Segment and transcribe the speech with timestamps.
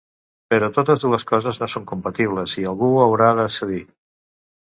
[0.51, 3.83] Però totes dues coses no són compatibles i algú haurà de cedir.